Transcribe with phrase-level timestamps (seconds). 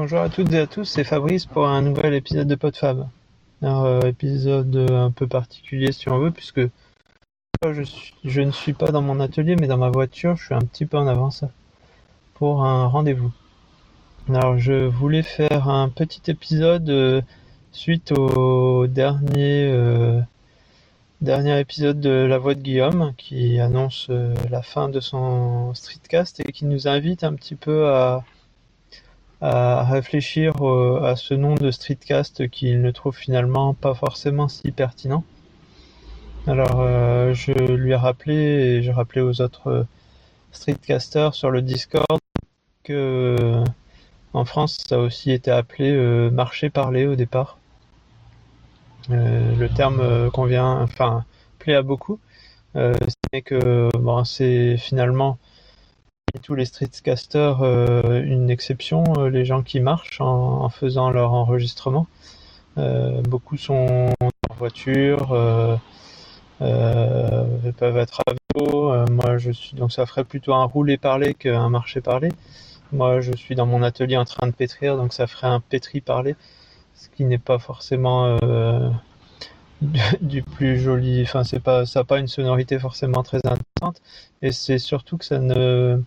[0.00, 3.08] Bonjour à toutes et à tous, c'est Fabrice pour un nouvel épisode de PodFab.
[3.62, 6.60] Un euh, épisode un peu particulier si on veut, puisque
[7.64, 7.82] je,
[8.24, 10.86] je, ne suis pas dans mon atelier mais dans ma voiture, je suis un petit
[10.86, 11.42] peu en avance
[12.34, 13.32] pour un rendez-vous.
[14.28, 17.20] Alors je voulais faire un petit épisode euh,
[17.72, 20.20] suite au dernier, euh,
[21.22, 24.12] dernier épisode de La Voix de Guillaume qui annonce
[24.48, 28.22] la fin de son streetcast et qui nous invite un petit peu à
[29.40, 30.54] à réfléchir
[31.02, 35.24] à ce nom de streetcast qu'il ne trouve finalement pas forcément si pertinent.
[36.48, 39.84] Alors euh, je lui ai rappelé et j'ai rappelé aux autres euh,
[40.50, 42.20] streetcasters sur le Discord
[42.84, 43.62] que
[44.32, 47.58] en France ça a aussi été appelé euh, marché parlé au départ.
[49.10, 51.26] le terme convient, enfin
[51.58, 52.18] plaît à beaucoup.
[52.74, 55.38] c'est que bon, c'est finalement
[56.42, 62.06] tous les streetcasters euh, une exception, euh, les gens qui marchent en, faisant leur enregistrement.
[62.78, 65.28] Euh, beaucoup sont en voiture,
[66.58, 69.06] peuvent être à vélo.
[69.10, 72.30] moi, je suis donc ça ferait plutôt un rouler parler qu'un marcher parler.
[72.92, 76.00] Moi, je suis dans mon atelier en train de pétrir, donc ça ferait un pétri
[76.00, 76.36] parler,
[76.94, 78.38] ce qui n'est pas forcément
[80.20, 81.22] du, plus joli.
[81.22, 84.00] Enfin, c'est pas, ça n'a pas une sonorité forcément très intéressante,
[84.42, 86.02] et c'est surtout que ça ne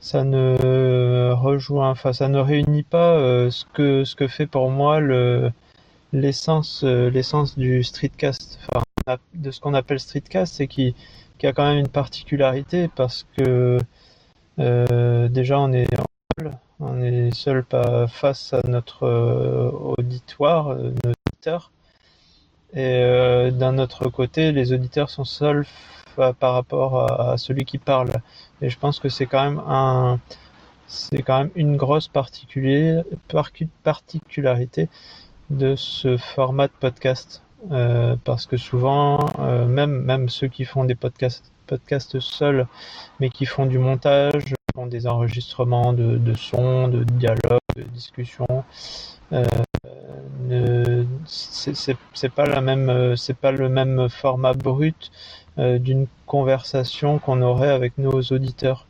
[0.00, 4.70] ça ne rejoint, enfin ça ne réunit pas euh, ce que ce que fait pour
[4.70, 5.52] moi le
[6.12, 10.94] l'essence euh, l'essence du streetcast, enfin de ce qu'on appelle streetcast, c'est qui
[11.38, 13.78] qui a quand même une particularité parce que
[14.58, 15.86] euh, déjà on est
[16.38, 17.64] seul, on est seul
[18.08, 19.06] face à notre
[19.98, 21.72] auditoire, nos auditeurs,
[22.74, 25.66] et d'un autre côté les auditeurs sont seuls
[26.38, 28.10] par rapport à, celui qui parle.
[28.62, 30.18] Et je pense que c'est quand même un,
[30.86, 34.88] c'est quand même une grosse particularité
[35.50, 37.42] de ce format de podcast.
[37.72, 41.44] Euh, parce que souvent, euh, même, même ceux qui font des podcasts,
[42.20, 42.66] seuls,
[43.20, 48.64] mais qui font du montage, font des enregistrements de, sons, de dialogues, de discussions,
[49.32, 49.44] euh,
[51.30, 52.44] c'est pas
[53.16, 55.10] c'est pas le même format brut
[55.58, 58.86] euh, d'une conversation qu'on aurait avec nos auditeurs.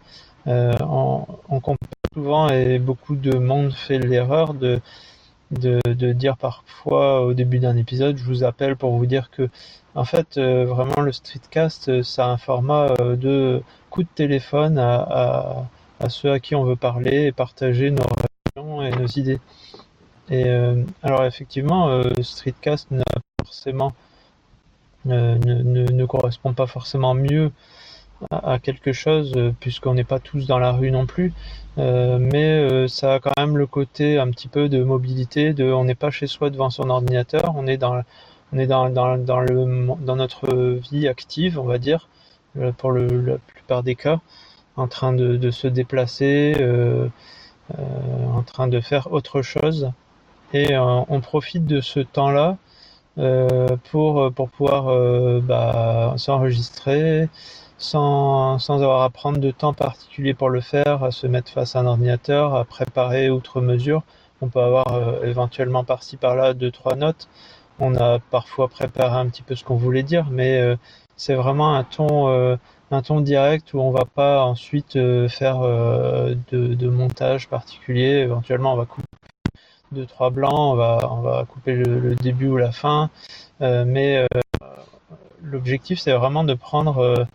[0.46, 4.80] Euh, on, compare souvent et beaucoup de monde fait l'erreur de,
[5.50, 9.48] de, dire parfois au début d'un épisode, je vous appelle pour vous dire que,
[9.94, 15.66] en fait, euh, vraiment le streetcast, c'est un format de coup de téléphone à,
[16.00, 19.40] à, ceux à qui on veut parler et partager nos réactions et nos idées.
[20.30, 20.48] Et
[21.02, 23.02] alors effectivement, streetcast n'a
[23.44, 23.92] forcément
[25.08, 27.52] euh, ne, correspond pas forcément mieux
[28.30, 31.32] à, quelque chose euh, puisqu'on n'est pas tous dans la rue non plus.
[31.78, 35.84] Euh, mais ça a quand même le côté un petit peu de mobilité de on
[35.84, 38.02] n'est pas chez soi devant son ordinateur on est dans
[38.52, 40.52] on est dans, dans, notre
[40.90, 42.08] vie active on va dire
[42.78, 44.20] pour le, la plupart des cas
[44.76, 46.54] en train de se déplacer
[47.72, 49.92] en train de faire autre chose
[50.52, 52.56] et on profite de ce temps là
[53.18, 57.28] euh, pour, euh, pour pouvoir euh, bah, s'enregistrer
[57.76, 61.76] sans, sans avoir à prendre de temps particulier pour le faire, à se mettre face
[61.76, 64.02] à un ordinateur, à préparer outre mesure.
[64.40, 64.86] On peut avoir
[65.24, 67.28] éventuellement par-ci par-là deux trois notes.
[67.78, 70.76] On a parfois préparé un petit peu ce qu'on voulait dire, mais
[71.16, 72.58] c'est vraiment un ton
[72.90, 74.94] un ton direct où on va pas ensuite
[75.28, 78.20] faire de, de, montage particulier.
[78.24, 79.04] Éventuellement, on va couper
[79.92, 83.10] deux trois blancs, on va couper le, début ou la fin,
[83.60, 84.26] euh, mais euh,
[85.42, 87.26] l'objectif c'est vraiment de prendre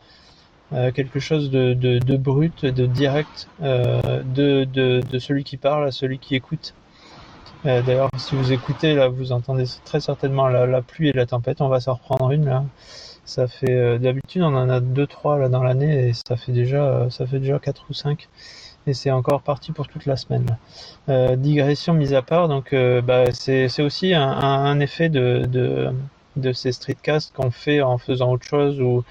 [0.74, 6.20] euh, quelque chose de, de, brut, de direct, de, de, celui qui parle à celui
[6.20, 6.74] qui écoute.
[7.64, 11.62] D'ailleurs, si vous écoutez, là, vous entendez très certainement la, pluie et la tempête.
[11.62, 12.64] On va s'en reprendre une là.
[13.26, 17.08] Ça fait d'habitude, on en a deux, trois là dans l'année et ça fait déjà,
[17.10, 18.28] ça fait déjà quatre ou cinq
[18.88, 20.58] et c'est encore parti pour toute la semaine.
[21.10, 25.48] Euh, digression mise à part, donc euh, bah, c'est aussi un, effet de,
[26.36, 29.04] de, ces streetcasts qu'on fait en faisant autre chose ou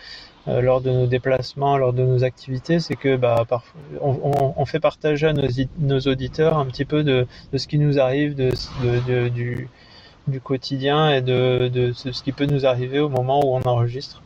[0.46, 4.80] euh, lors de nos déplacements, lors de nos activités, c'est que bah, parfois, on, fait
[4.80, 5.48] partager à nos,
[5.78, 8.50] nos, auditeurs un petit peu de, de ce qui nous arrive, de,
[9.30, 9.68] du,
[10.28, 14.22] du quotidien et de, de ce qui peut nous arriver au moment où on enregistre.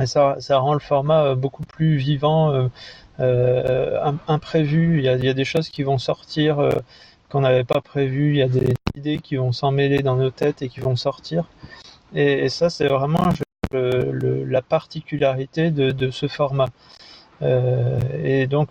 [0.00, 2.68] Et ça, ça rend le format beaucoup plus vivant,
[3.20, 4.98] euh, imprévu.
[4.98, 6.70] Il y, a, des choses qui vont sortir euh,
[7.28, 8.30] qu'on n'avait pas prévues.
[8.30, 11.44] Il y a des idées qui vont s'emmêler dans nos têtes et qui vont sortir.
[12.14, 13.22] Et, ça, c'est vraiment
[13.72, 16.68] la particularité de, ce format.
[17.42, 18.70] Euh, et donc,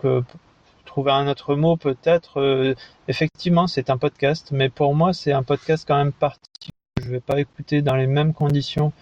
[0.84, 2.74] trouver un autre mot peut-être.
[3.08, 6.72] effectivement, c'est un podcast, mais pour moi, c'est un podcast quand même particulier.
[7.02, 8.92] Je vais pas écouter dans les mêmes conditions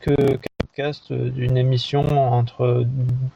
[0.00, 0.14] que
[0.78, 2.86] podcast d'une émission entre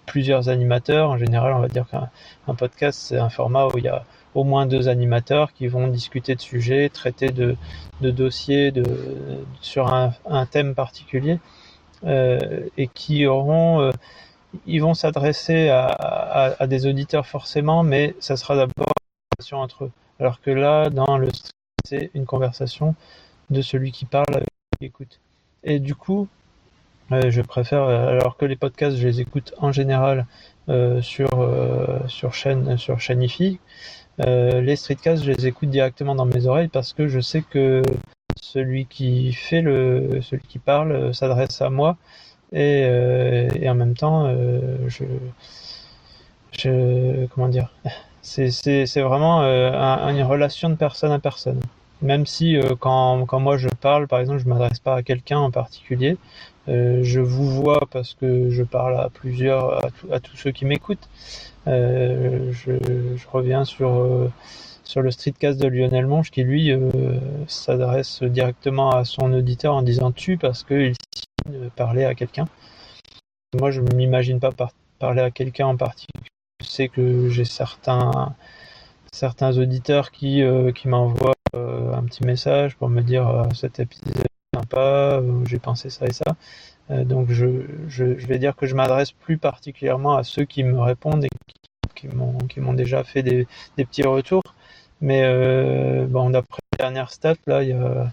[0.06, 1.10] plusieurs animateurs.
[1.10, 4.04] En général, on va dire qu'un podcast, c'est un format où il y a
[4.36, 7.56] au moins deux animateurs qui vont discuter de sujets, traiter de,
[8.00, 8.84] dossiers de,
[9.60, 11.40] sur un, thème particulier
[12.04, 12.38] euh,
[12.78, 13.90] et qui auront, euh,
[14.64, 19.58] ils vont s'adresser à, à, à, des auditeurs forcément, mais ça sera d'abord une conversation
[19.58, 19.92] entre eux.
[20.20, 21.50] Alors que là, dans le stream,
[21.84, 22.94] c'est une conversation
[23.50, 25.20] de celui qui parle avec celui qui écoute.
[25.64, 26.28] Et du coup,
[27.12, 30.26] euh, je préfère, alors que les podcasts, je les écoute en général
[30.68, 32.98] euh, sur, euh, sur chaîne, sur
[34.20, 37.82] euh, les streetcasts, je les écoute directement dans mes oreilles parce que je sais que
[38.40, 41.96] celui qui fait le, celui qui parle euh, s'adresse à moi
[42.52, 45.04] et, euh, et, en même temps, euh, je,
[46.52, 47.72] je, comment dire,
[48.22, 51.60] c'est, vraiment un, une relation de personne à personne.
[52.02, 55.50] Même si quand, quand moi je parle, par exemple, je m'adresse pas à quelqu'un en
[55.50, 56.16] particulier,
[56.66, 61.08] je vous vois parce que je parle à plusieurs, à, tous ceux qui m'écoutent.
[61.68, 62.72] Euh, je,
[63.16, 64.30] je, reviens sur, euh,
[64.82, 66.90] sur le streetcast de Lionel Monge qui lui euh,
[67.46, 70.94] s'adresse directement à son auditeur en disant tu parce qu'il
[71.76, 72.46] parler à quelqu'un.
[73.58, 76.26] Moi je ne m'imagine pas par parler à quelqu'un en particulier.
[76.60, 78.34] Je sais que j'ai certains
[79.12, 83.80] certains auditeurs qui, euh, qui m'envoient euh, un petit message pour me dire euh, cet
[83.80, 86.36] épisode est sympa, j'ai pensé ça et ça.
[86.90, 87.46] Euh, donc je,
[88.26, 91.28] vais dire que je m'adresse plus particulièrement à ceux qui me répondent et
[91.94, 92.08] qui,
[92.60, 93.46] m'ont déjà fait des,
[93.76, 94.42] petits retours.
[95.00, 98.10] Mais euh, bon, d'après les dernières stats, là, il y a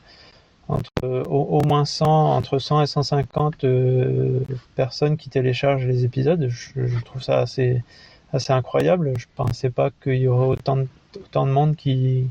[0.68, 4.42] entre au, moins 100, entre 100 et 150 euh,
[4.76, 6.48] personnes qui téléchargent les épisodes.
[6.48, 7.82] Je, trouve ça assez,
[8.50, 9.14] incroyable.
[9.18, 12.28] Je pensais pas qu'il y aurait autant de monde qui,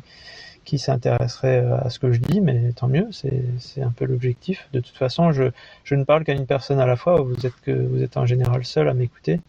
[0.69, 4.69] qui s'intéresserait à ce que je dis, mais tant mieux, c'est un peu l'objectif.
[4.75, 7.71] De toute façon, je, ne parle qu'à une personne à la fois, vous êtes, que,
[7.71, 9.41] vous êtes en général seul à m'écouter,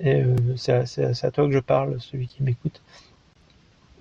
[0.00, 0.82] et euh, c'est à,
[1.26, 2.82] à, toi que je parle, celui qui m'écoute.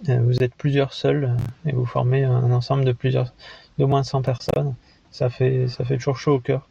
[0.09, 1.38] Euh, vous êtes plusieurs seuls,
[1.68, 3.31] et vous formez un ensemble de plusieurs,
[3.77, 4.74] d'au moins 100 personnes,
[5.12, 6.68] ça fait, ça fait toujours chaud au cœur.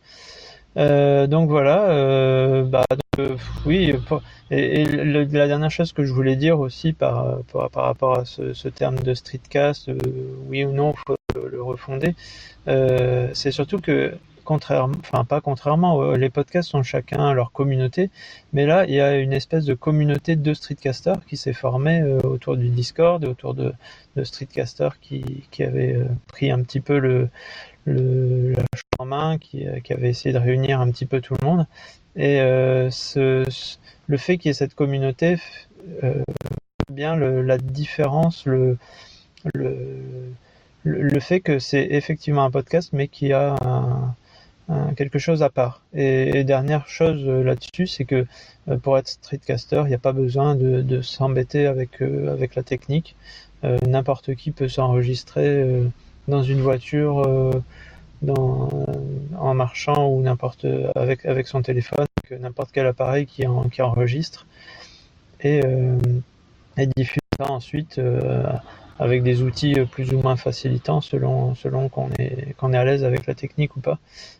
[0.76, 2.84] Euh, donc voilà, euh, bah,
[3.18, 3.92] euh, oui,
[4.50, 8.68] et, la dernière chose que je voulais dire aussi par, par, par rapport à ce,
[8.68, 9.98] terme de streetcast, euh,
[10.48, 12.14] oui ou non, faut le refonder,
[12.68, 18.10] euh, c'est surtout que contrairement, enfin pas contrairement, les podcasts sont chacun leur communauté,
[18.52, 22.20] mais là il y a une espèce de communauté de streetcasters qui s'est formée euh,
[22.20, 23.72] autour du Discord autour de,
[24.14, 25.98] de streetcasters qui, qui avaient
[26.28, 27.28] pris un petit peu le,
[27.84, 28.62] le, la
[28.98, 31.66] en main, qui, qui avait essayé de réunir un petit peu tout le monde.
[32.16, 32.90] Et euh,
[34.06, 35.36] le fait qu'il y ait cette communauté,
[36.02, 36.22] euh,
[36.90, 38.78] bien la différence, le,
[39.54, 40.32] le,
[40.84, 43.56] le fait que c'est effectivement un podcast, mais qui a
[44.96, 45.82] quelque chose à part.
[45.94, 48.26] Et, dernière chose là-dessus, c'est que
[48.68, 52.62] euh, pour être streetcaster, il n'y a pas besoin de, s'embêter avec, euh, avec la
[52.62, 53.16] technique.
[53.64, 55.82] Euh, n'importe qui peut s'enregistrer
[56.28, 57.52] dans une voiture,
[58.22, 58.68] dans,
[59.38, 64.46] en marchant ou n'importe avec avec son téléphone, n'importe quel appareil qui, en, qui enregistre
[65.40, 65.98] et, euh,
[66.96, 68.52] diffuse ça ensuite euh,
[68.98, 73.26] avec des outils plus ou moins facilitants selon selon qu'on est est à l'aise avec
[73.26, 73.98] la technique ou pas.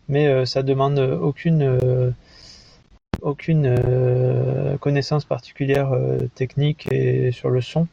[0.09, 2.15] Mais euh, ça demande aucune
[3.23, 5.91] aucune euh, connaissance particulière
[6.35, 7.87] technique et sur le son.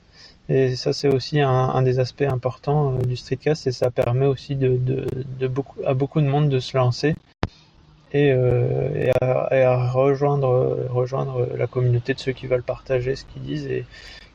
[0.50, 5.08] Et ça, c'est aussi un, des aspects importants du streetcast et ça permet aussi de,
[5.48, 7.16] beaucoup, à beaucoup de monde de se lancer
[8.12, 9.12] et, euh,
[9.52, 13.86] et, à, rejoindre, rejoindre la communauté de ceux qui veulent partager ce qu'ils disent et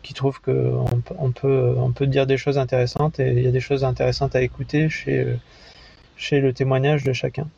[0.03, 0.87] qui trouvent qu'on
[1.19, 4.35] on peut, on peut dire des choses intéressantes et il y a des choses intéressantes
[4.35, 5.27] à écouter chez,
[6.17, 7.49] chez le témoignage de chacun.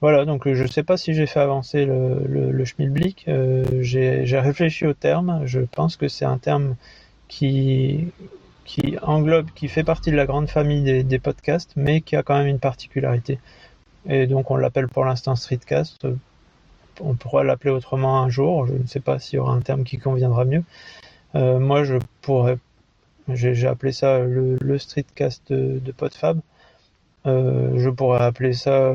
[0.00, 3.24] Voilà, donc je ne sais pas si j'ai fait avancer le, le, le schmilblick.
[3.26, 5.42] Euh, j'ai réfléchi au terme.
[5.44, 6.76] Je pense que c'est un terme
[7.28, 8.10] qui,
[9.02, 12.46] englobe, qui fait partie de la grande famille des, podcasts, mais qui a quand même
[12.46, 13.38] une particularité.
[14.08, 16.06] Et donc on l'appelle pour l'instant streetcast.
[17.00, 18.66] On pourra l'appeler autrement un jour.
[18.66, 20.64] Je ne sais pas s'il y aura un terme qui conviendra mieux.
[21.34, 22.58] Euh, moi, je pourrais,
[23.28, 26.40] j'ai appelé ça le, streetcast de, PodFab.
[27.26, 28.94] Euh, je pourrais appeler ça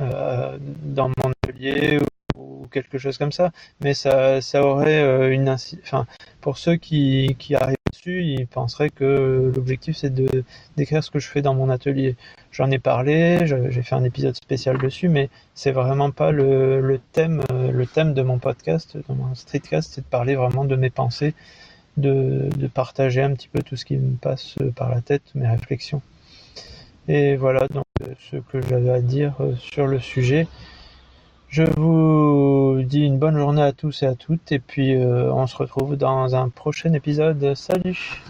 [0.00, 1.98] euh, dans mon atelier
[2.36, 6.06] ou quelque chose comme ça, mais ça, aurait une enfin
[6.42, 10.44] pour ceux qui, arrivent dessus, ils penseraient que l'objectif c'est de
[10.76, 12.16] d'écrire ce que je fais dans mon atelier.
[12.50, 17.42] J'en ai parlé, j'ai fait un épisode spécial dessus, mais c'est vraiment pas le, thème
[17.52, 21.34] euh, de mon podcast, de mon streetcast, c'est de parler vraiment de mes pensées
[21.96, 25.48] de, de, partager un petit peu tout ce qui me passe par la tête, mes
[25.48, 26.02] réflexions.
[27.06, 27.84] Et voilà donc
[28.30, 30.46] ce que j'avais à dire sur le sujet.
[31.52, 35.54] Je vous dis une bonne journée à tous et à toutes, et puis on se
[35.54, 37.54] retrouve dans un prochain épisode.
[37.54, 38.22] Salut